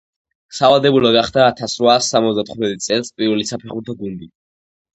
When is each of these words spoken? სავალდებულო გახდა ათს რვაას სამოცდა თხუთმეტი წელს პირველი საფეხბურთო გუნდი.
სავალდებულო 0.59 1.11
გახდა 1.15 1.43
ათს 1.49 1.75
რვაას 1.83 2.09
სამოცდა 2.15 2.47
თხუთმეტი 2.49 2.81
წელს 2.89 3.15
პირველი 3.21 3.49
საფეხბურთო 3.53 3.99
გუნდი. 4.05 4.35